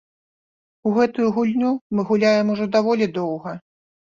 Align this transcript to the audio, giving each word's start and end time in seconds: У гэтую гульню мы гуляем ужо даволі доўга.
У 0.91 0.93
гэтую 0.95 1.27
гульню 1.35 1.71
мы 1.99 2.09
гуляем 2.13 2.47
ужо 2.57 2.65
даволі 2.77 3.13
доўга. 3.19 3.51